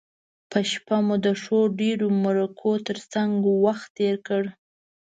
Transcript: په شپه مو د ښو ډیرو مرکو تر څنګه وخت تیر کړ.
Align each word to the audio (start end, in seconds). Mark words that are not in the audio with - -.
په 0.49 0.59
شپه 0.69 0.97
مو 1.05 1.15
د 1.25 1.27
ښو 1.41 1.59
ډیرو 1.79 2.07
مرکو 2.23 2.71
تر 2.87 2.97
څنګه 3.13 3.47
وخت 3.65 3.87
تیر 3.97 4.15
کړ. 4.27 4.43